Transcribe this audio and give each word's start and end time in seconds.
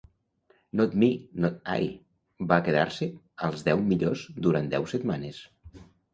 "Not 0.79 0.95
me, 1.03 1.09
not 1.45 1.69
I" 1.81 1.89
va 2.53 2.59
quedar-se 2.69 3.09
als 3.49 3.67
deu 3.69 3.85
millors 3.93 4.27
durant 4.49 4.73
deu 4.75 4.91
setmanes. 4.97 5.45